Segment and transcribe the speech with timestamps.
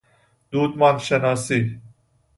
[0.51, 1.81] دودمان شناسی